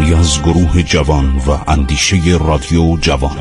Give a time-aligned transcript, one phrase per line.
[0.00, 3.36] کاری از گروه جوان و اندیشه رادیو جوان.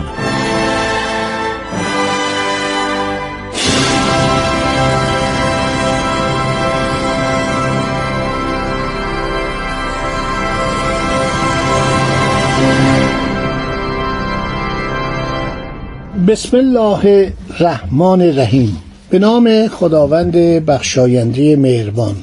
[16.28, 18.78] بسم الله الرحمن الرحیم.
[19.10, 20.36] به نام خداوند
[20.66, 22.16] بخشاینده مهربان.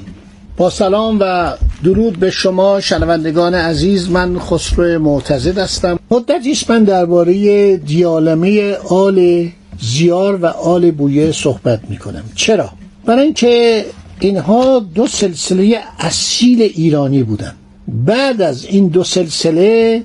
[0.57, 1.53] با سلام و
[1.85, 4.11] درود به شما شنوندگان عزیز.
[4.11, 5.99] من خسرو معتزد هستم.
[6.11, 9.49] مدتی است من درباره دیالمه آل
[9.81, 12.71] زیار و آل بویه صحبت می کنم چرا؟
[13.05, 13.85] برای اینکه
[14.21, 17.53] اینها دو سلسله اصیل ایرانی بودن.
[17.89, 20.03] بعد از این دو سلسله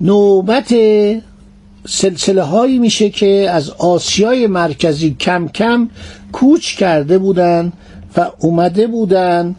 [0.00, 0.74] نوبت
[1.86, 5.88] سلسله هایی میشه که از آسیای مرکزی کم کم
[6.32, 7.72] کوچ کرده بودن
[8.16, 9.54] و اومده بودن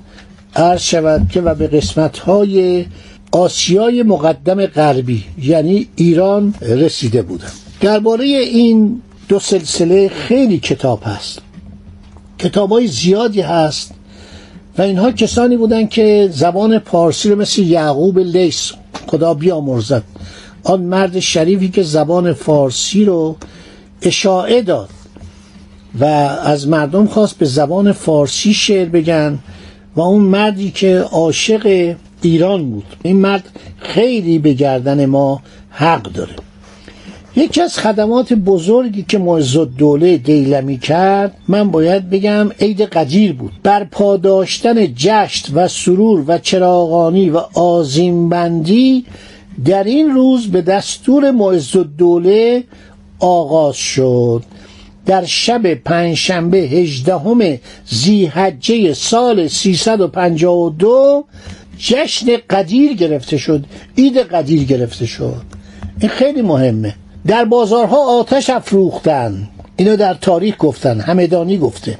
[0.56, 2.86] عرض شود که و به قسمت های
[3.32, 7.48] آسیای مقدم غربی یعنی ایران رسیده بودن
[7.82, 11.42] درباره این دو سلسله خیلی کتاب هست.
[12.40, 13.92] کتاب های زیادی هست
[14.78, 18.72] و اینها کسانی بودن که زبان پارسی رو مثل یعقوب لیس
[19.08, 20.04] خدا بیامرزد
[20.64, 23.36] آن مرد شریفی که زبان فارسی رو
[24.02, 24.90] اشاعه داد
[26.00, 26.06] و
[26.44, 29.40] از مردم خواست به زبان فارسی شعر بگن
[29.96, 32.86] و اون مردی که عاشق ایران بود.
[33.04, 36.36] این مرد خیلی به گردن ما حق داره.
[37.36, 43.52] یکی از خدمات بزرگی که معز دوله دیلمی کرد من باید بگم عید قدیر بود.
[43.64, 49.06] بر پاداشتن جشت و سرور و چراغانی و آزیمبندی
[49.66, 52.64] در این روز به دستور معز دوله
[53.20, 54.44] آغاز شد.
[55.10, 61.26] در شب پنجشنبه هجدهم زیحجه سال 352
[61.78, 63.66] جشن قدیر گرفته شد
[63.98, 65.42] عید قدیر گرفته شد.
[66.00, 66.96] این خیلی مهمه.
[67.28, 69.50] در بازارها آتش افروختن.
[69.78, 71.98] اینو در تاریخ گفتن همدانی گفته.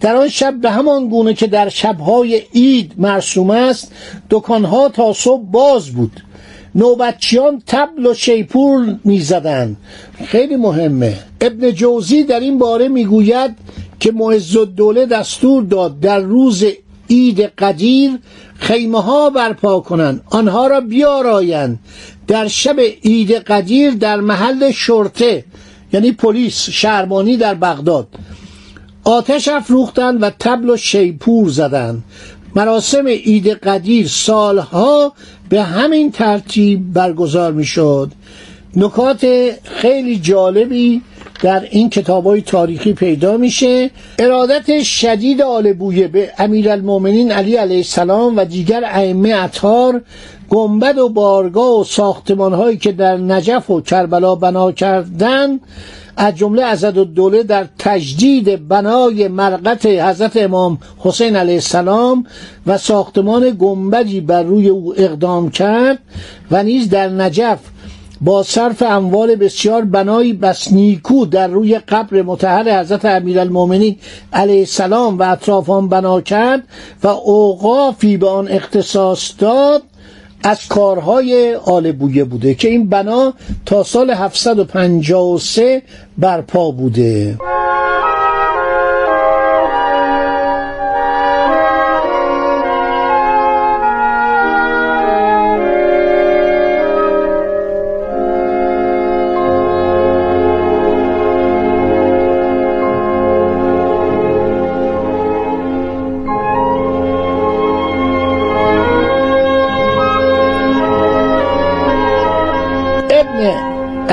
[0.00, 3.92] در آن شب به همان گونه که در شبهای عید مرسوم است
[4.30, 6.20] دکانها تا صبح باز بود.
[6.74, 9.76] نوبتچیان تبل و شیپور می‌زدند.
[10.24, 11.18] خیلی مهمه.
[11.40, 13.56] ابن جوزی در این باره می‌گوید
[14.00, 16.64] که معز دوله دستور داد در روز
[17.10, 18.10] عید قدیر
[18.54, 20.20] خیمه ها برپا کنند.
[20.30, 21.78] آنها را بیارایند.
[22.26, 25.44] در شب عید قدیر در محل شرطه
[25.92, 28.08] یعنی پلیس شهربانی در بغداد
[29.04, 32.04] آتش افروختند و تبل و شیپور زدند.
[32.56, 35.12] مراسم عید قدیر سالها
[35.50, 38.12] به همین ترتیب برگزار می شد
[38.76, 39.26] نکات
[39.64, 41.02] خیلی جالبی
[41.42, 43.90] در این کتاب های تاریخی پیدا میشه.
[44.18, 50.02] ارادت شدید آل بویه به امیر المومنین علی علیه السلام و دیگر ائمه اطهار
[50.48, 55.60] گنبد و بارگاه و ساختمان هایی که در نجف و کربلا بنا کردند
[56.22, 62.26] از جمله عزد الدوله در تجدید بنای مرقت حضرت امام حسین علیه السلام
[62.66, 65.98] و ساختمان گنبدی بر روی او اقدام کرد
[66.50, 67.58] و نیز در نجف
[68.20, 73.96] با صرف اموال بسیار بنایی بس نیکو در روی قبر متحر حضرت امیرالمؤمنین
[74.32, 76.62] علیه السلام و اطراف آن بنا کرد
[77.02, 79.82] و اوقافی به آن اختصاص داد
[80.42, 83.34] از کارهای آل بویه بوده که این بنا
[83.66, 85.82] تا سال 753
[86.18, 87.38] برپا بوده.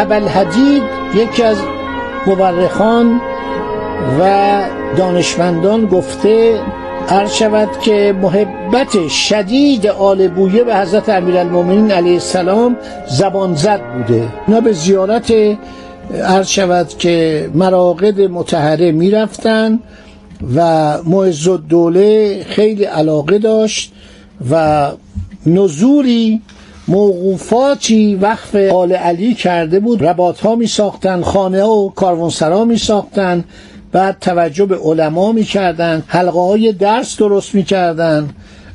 [0.08, 0.84] ابوالحدید
[1.16, 1.58] یکی از
[2.28, 3.22] مورخان
[4.20, 4.64] و
[4.98, 6.60] دانشمندان گفته
[7.10, 12.78] عرض شود که محبت شدید آل بویه به حضرت امیرالمومنین علیه السلام
[13.08, 14.28] زبان زد بوده.
[14.48, 15.34] اینا به زیارت
[16.24, 19.80] عرض شود که مراقد متحره می‌رفتن
[20.56, 23.92] و معز دوله خیلی علاقه داشت
[24.52, 24.88] و
[25.46, 26.42] نزولی
[26.88, 30.04] موقوفاتی وقف آل علی کرده بود.
[30.04, 33.44] رباط ها می ساختن خانه و کاروانسرا می ساختن
[33.92, 38.30] بعد توجه به علما می کردن حلقه های درس درست می کردن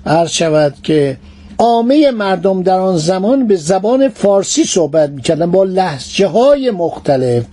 [0.06, 1.16] عرض شود که
[1.58, 7.44] عامه مردم در آن زمان به زبان فارسی صحبت می‌کردن با لحجه های مختلف.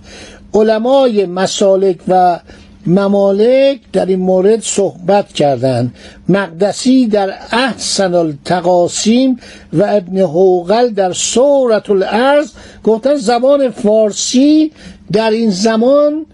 [0.54, 2.38] علمای مسالک و
[2.86, 5.94] ممالک در این مورد صحبت کردند.
[6.28, 9.38] مقدسی در احسن التقاسیم
[9.72, 12.50] و ابن حوقل در سورت الارض
[12.84, 14.72] گفتن زبان فارسی
[15.12, 16.26] در این زمان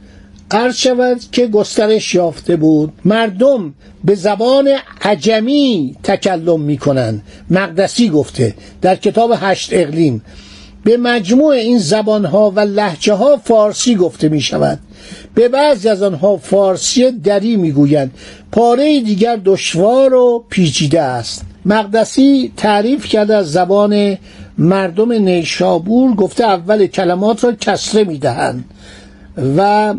[0.50, 2.92] عرض شود که گسترش یافته بود.
[3.04, 4.70] مردم به زبان
[5.02, 7.22] عجمی تکلم می‌کنند.
[7.50, 10.22] مقدسی گفته در کتاب هشت اقلیم.
[10.84, 14.78] به مجموع این زبانها و لحجه ها فارسی گفته می شود
[15.34, 18.10] به بعضی از آنها فارسی دری می‌گویند.
[18.52, 21.42] پاره دیگر دشوار و پیچیده است.
[21.64, 24.18] مقدسی تعریف کرده از زبان
[24.58, 28.64] مردم نیشابور گفته اول کلمات را کسره می‌دهند
[29.56, 29.94] و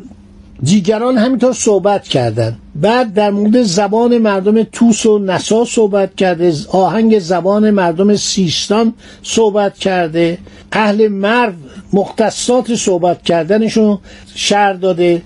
[0.63, 2.59] دیگران همینطور صحبت کردند.
[2.75, 8.93] بعد در مورد زبان مردم توس و نسا صحبت کرده آهنگ زبان مردم سیستان
[9.23, 10.37] صحبت کرده.
[10.71, 11.53] اهل مرو
[11.93, 13.97] مختصات صحبت کردنشون
[14.35, 15.21] شر داده.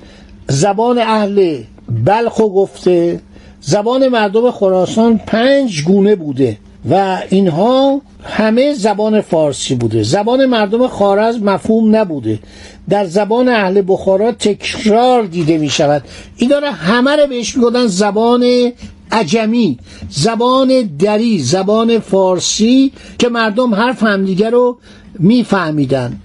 [0.47, 1.63] زبان اهل
[2.05, 3.19] بلخو گفته.
[3.61, 6.57] زبان مردم خراسان پنج گونه بوده.
[6.89, 10.03] و اینها همه زبان فارسی بوده.
[10.03, 12.39] زبان مردم خارز مفهوم نبوده.
[12.89, 16.03] در زبان اهل بخارا تکرار دیده می شود
[16.37, 18.71] این داره همه رو بهش می‌گفتن زبان
[19.11, 19.79] عجمی
[20.09, 24.77] زبان دری زبان فارسی که مردم حرف همدیگه رو
[25.19, 26.17] میفهمیدن.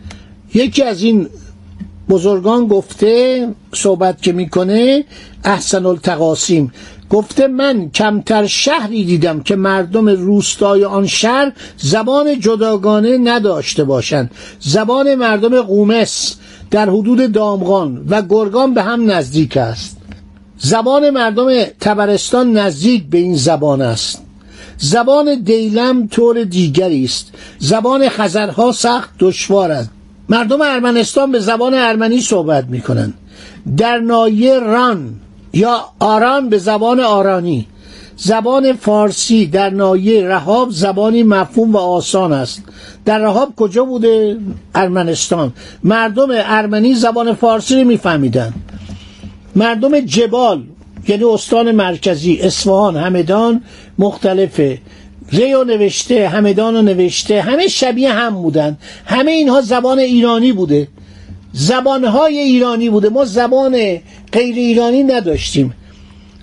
[0.55, 1.29] یکی از این
[2.09, 5.05] بزرگان گفته صحبت که می‌کنه
[5.45, 6.73] احسن التقاسیم
[7.11, 14.31] گفته من کمتر شهری دیدم که مردم روستای آن شهر زبان جداگانه نداشته باشند.
[14.61, 16.37] زبان مردم قومس
[16.71, 19.97] در حدود دامغان و گرگان به هم نزدیک است.
[20.59, 24.23] زبان مردم تبرستان نزدیک به این زبان است.
[24.79, 27.33] زبان دیلم طور دیگری است.
[27.59, 29.91] زبان خزرها سخت دشوار است.
[30.29, 33.15] مردم ارمنستان به زبان ارمنی صحبت می کنند
[33.77, 35.21] در نایه ران
[35.53, 37.67] یا آران به زبان آرانی.
[38.17, 42.63] زبان فارسی در نایه رهاب زبانی مفهوم و آسان است.
[43.05, 44.39] در رهاب کجا بوده؟
[44.75, 45.53] ارمنستان.
[45.85, 48.53] مردم ارمنی زبان فارسی رو میفهمیدن.
[49.57, 50.63] مردم جبال
[51.09, 53.63] یعنی استان مرکزی اصفهان همدان
[53.99, 54.79] مختلفه.
[55.33, 58.79] ریو نوشته همدان نوشته همه شبیه هم بودن.
[59.07, 60.89] همه اینها زبان ایرانی بوده.
[61.53, 63.09] زبانهای ایرانی بوده.
[63.09, 63.73] ما زبان
[64.33, 65.75] غیر ایرانی نداشتیم.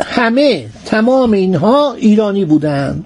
[0.01, 3.03] همه تمام اینها ایرانی بودند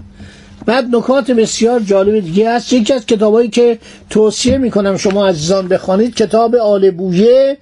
[0.65, 6.15] بعد نکات بسیار جالب دیگه هست یکی از کتابایی که توصیه می‌کنم شما عزیزان بخوانید
[6.15, 7.57] کتاب آل بویه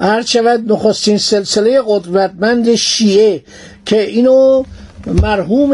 [0.00, 3.42] هر شود نخستین سلسله قدرتمند شیعه
[3.86, 4.64] که اینو
[5.22, 5.72] مرحوم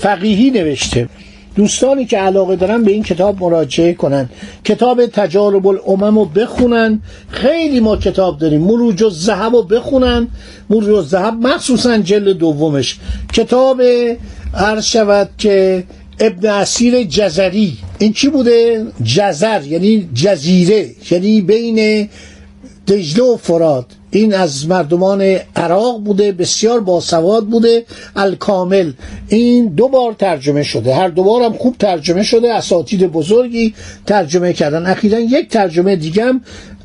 [0.00, 1.08] فقیهی نوشته.
[1.56, 4.28] دوستانی که علاقه دارن به این کتاب مراجعه کنن.
[4.64, 7.02] کتاب تجارب الامم رو بخونن.
[7.28, 8.60] خیلی ما کتاب داریم.
[8.60, 10.28] مروج و زهب رو بخونن.
[10.70, 12.98] مروج و زهب مخصوصا جلد دومش.
[13.32, 13.82] کتاب
[14.54, 15.84] عرض شود که
[16.20, 17.78] ابن اسیر جزری.
[17.98, 20.90] این چی بوده؟ جزر یعنی جزیره.
[21.10, 22.08] یعنی بین
[22.88, 27.84] دجله و فراد این از مردمان عراق بوده بسیار باسواد بوده.
[28.16, 28.92] الکامل.
[29.28, 30.94] این دو بار ترجمه شده.
[30.94, 32.54] هر دو بار هم خوب ترجمه شده.
[32.54, 33.74] اساتید بزرگی
[34.06, 34.86] ترجمه کردن.
[34.86, 36.40] اخیرا یک ترجمه دیگم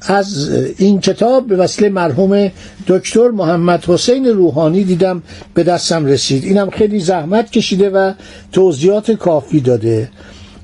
[0.07, 2.51] از این کتاب به وسیله مرحوم
[2.87, 5.23] دکتر محمد حسین روحانی دیدم
[5.53, 6.43] به دستم رسید.
[6.43, 8.13] اینم خیلی زحمت کشیده و
[8.51, 10.09] توضیحات کافی داده.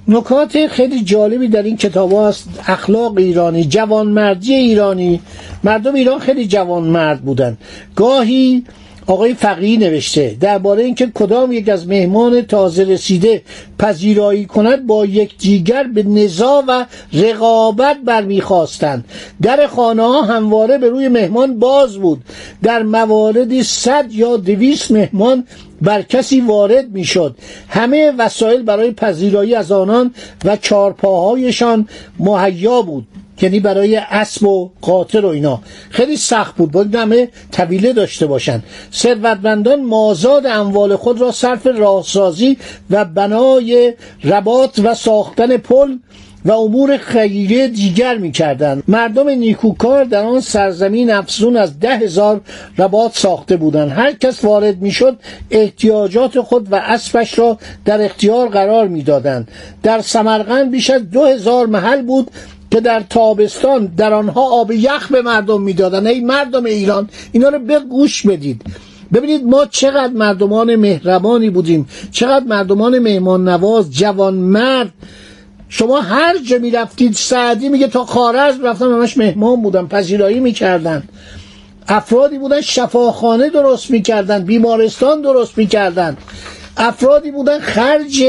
[0.08, 5.22] نکات خیلی جالبی در این کتاب هست اخلاق ایرانی جوانمردی ایرانی.
[5.64, 7.58] مردم ایران خیلی جوانمرد بودن.
[7.96, 8.64] گاهی
[9.08, 13.42] آقای فقیه نوشته درباره اینکه کدام یک از مهمان تازه رسیده
[13.80, 19.06] پذیرایی کند با یک دیگر به نزا و رقابت برمیخواستند.
[19.42, 22.24] در خانه ها همواره به روی مهمان باز بود.
[22.64, 25.48] در مواردی صد یا دویست مهمان
[25.82, 27.36] بر کسی وارد می‌شد.
[27.70, 30.14] همه وسایل برای پذیرایی از آنان
[30.46, 31.88] و چارپاهایشان
[32.20, 33.08] مهیا بود.
[33.41, 35.62] یعنی برای اسب و قاطر و اینا.
[35.89, 36.72] خیلی سخت بود.
[36.72, 38.63] باید همه طویله داشته باشن.
[38.94, 42.58] ثروتمندان مازاد اموال خود را صرف راهسازی
[42.89, 45.98] و بنای رباط و ساختن پل
[46.46, 48.84] و امور خیریه دیگر می‌کردند.
[48.88, 52.41] مردم نیکوکار در آن سرزمین افزون از ده هزار
[52.77, 53.91] رباط ساخته بودند.
[53.91, 55.17] هر کس وارد می‌شد
[55.51, 59.51] احتیاجات خود و اسبش را در اختیار قرار می‌دادند.
[59.84, 62.32] در سمرقند بیش از دو هزار محل بود
[62.72, 66.08] که در تابستان در آنها آب یخ به مردم می‌دادن.
[66.08, 68.62] ای مردم ایران اینا رو به گوش بدید.
[69.14, 71.88] ببینید ما چقدر مردمان مهربانی بودیم.
[72.12, 74.90] چقدر مردمان مهمان نواز جوان مرد.
[75.70, 81.04] شما هر جا می رفتید سعدی میگه تا خارز رفتم همش مهمان بودم پذیرایی می‌کردن.
[81.88, 86.18] افرادی بودن شفاخانه درست می‌کردن بیمارستان درست می‌کردن.
[86.78, 88.24] افرادی بودن خرج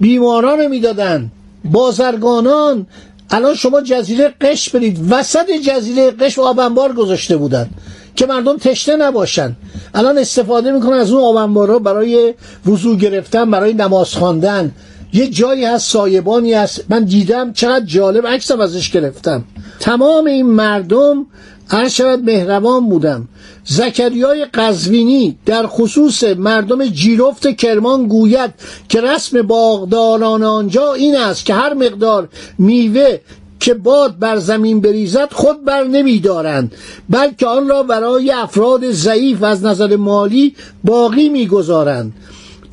[0.00, 1.30] بیماران می‌دادن.
[1.64, 2.86] بازرگانان
[3.32, 7.70] الان شما جزیره قش برید وسط جزیره قش آب انبار گذاشته بودن
[8.16, 9.56] که مردم تشنه نباشن.
[9.94, 12.34] الان استفاده می‌کنن از اون آب انبارا برای
[12.66, 14.72] وضو گرفتن برای نماز خواندن.
[15.12, 16.84] یه جایی هست سایبانی هست.
[16.88, 19.44] من دیدم چقدر جالب عکسم ازش گرفتم.
[19.80, 21.26] تمام این مردم
[21.72, 23.28] هر شود مهربان بودم.
[23.64, 28.50] زکریای قزوینی در خصوص مردم جیرفت کرمان گوید
[28.88, 33.18] که رسم باغداران آنجا این است که هر مقدار میوه
[33.60, 36.74] که باد بر زمین بریزد خود بر نمی دارند
[37.10, 42.12] بلکه آن را برای افراد ضعیف از نظر مالی باقی می‌گذارند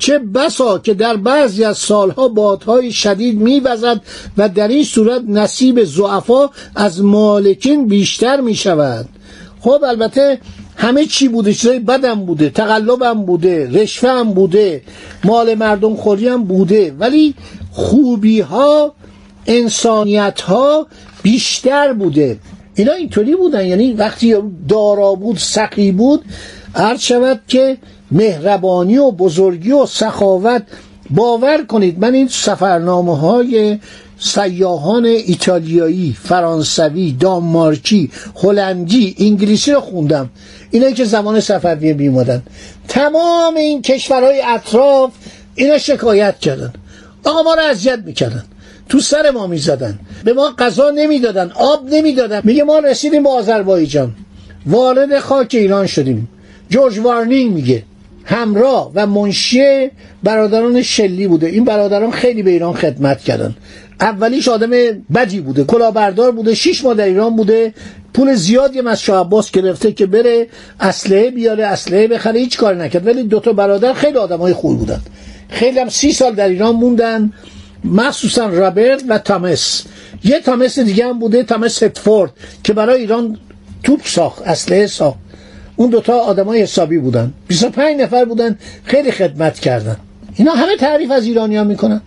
[0.00, 4.00] چه بسا که در بعضی از سالها بادهای شدید میوزد
[4.36, 9.08] و در این صورت نصیب زعفا از مالکین بیشتر می شود
[9.60, 10.38] خب البته
[10.76, 14.82] همه چی بوده چیزای بدم بوده تقلبم بوده رشوه هم بوده
[15.24, 17.34] مال مردم خوری هم بوده ولی
[17.72, 18.94] خوبی ها
[19.46, 20.86] انسانیت ها
[21.22, 22.38] بیشتر بوده.
[22.74, 24.34] اینا اینطوری بودن یعنی وقتی
[24.68, 26.24] دارا بود سقی بود
[26.74, 27.76] عرض شود که
[28.10, 30.62] مهربانی و بزرگی و سخاوت
[31.10, 31.98] باور کنید.
[31.98, 33.78] من این سفرنامه های
[34.18, 38.10] سیاهان ایتالیایی فرانسوی دانمارکی
[38.42, 40.30] هلندی انگلیسی رو خوندم.
[40.70, 42.42] اینا که زمان سفریه بیمادن
[42.88, 45.10] تمام این کشورهای اطراف
[45.54, 46.72] اینا شکایت کردن.
[47.24, 48.44] آقا ما رو اذیت می‌کردن.
[48.88, 49.98] تو سر ما می‌زدن.
[50.24, 52.40] به ما غذا نمی‌دادن آب نمی‌دادن.
[52.44, 54.14] میگه ما رسیدیم به آذربایجان.
[54.66, 56.28] وارد خاک ایران شدیم.
[56.70, 57.82] جورج وارنینگ میگه.
[58.30, 59.90] همراه و منشی
[60.22, 61.46] برادران شلی بوده.
[61.46, 63.54] این برادران خیلی به ایران خدمت کردن.
[64.00, 64.70] اولیش آدم
[65.14, 67.74] بدی بوده کلاهبردار بوده شیش ماه در ایران بوده.
[68.14, 70.46] پول زیادی هم از شاه عباس گرفته که بره
[70.80, 73.06] اسلحه بیاره اسلحه بخره هیچ کار نکرد.
[73.06, 75.00] ولی دوتا برادر خیلی آدم های خوبی بودن.
[75.48, 77.32] خیلی هم سی سال در ایران موندن.
[77.84, 79.84] مخصوصا رابرت و تامس.
[80.24, 82.32] یه تامس دیگه هم بوده تامس هتفورد
[82.64, 83.38] که برای ایران
[83.82, 85.18] توپ ساخت اسلحه ساخت.
[85.80, 87.32] اون دوتا آدمای حسابی بودن.
[87.48, 89.96] 25 نفر بودن خیلی خدمت کردن.
[90.36, 92.00] اینا همه تعریف از ایرانیا می‌کنن.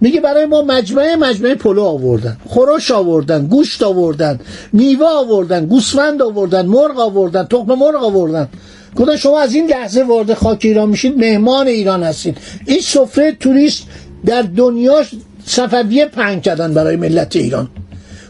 [0.00, 2.36] میگه برای ما مجمعه مجمعه پلو آوردن.
[2.46, 4.40] خورش آوردن گوشت آوردن
[4.72, 8.48] میوه آوردن گوسفند آوردن مرغ آوردن تخم مرغ آوردن.
[8.96, 12.38] گفتن شما از این لحظه وارد خاک ایران میشید مهمان ایران هستید.
[12.66, 13.82] این سفره توریست
[14.26, 15.02] در دنیا
[15.46, 17.68] صفویه پنگ کردن برای ملت ایران.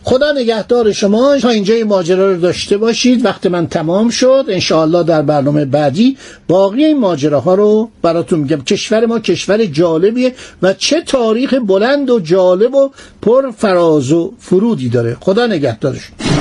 [0.09, 1.39] خدا نگهدار شما.
[1.39, 3.25] تا اینجا این ماجرا رو داشته باشید.
[3.25, 4.45] وقت من تمام شد.
[4.49, 6.17] انشاءالله در برنامه بعدی
[6.49, 8.63] باقی این ماجراها رو براتون میگم.
[8.63, 12.91] کشور ما کشور جالبیه و چه تاریخ بلند و جالب و
[13.23, 15.17] پر فراز و فرودی داره.
[15.21, 16.36] خدا نگهدارشون